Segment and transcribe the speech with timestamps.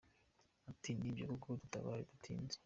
[0.69, 2.57] Ati “Nibyo koko dutabara dutinze.